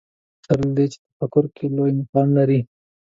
سره 0.45 0.61
له 0.67 0.71
دې 0.77 0.85
تفکر 1.03 1.45
کې 1.55 1.65
لوی 1.75 1.91
مقام 1.99 2.27
لري 2.37 2.59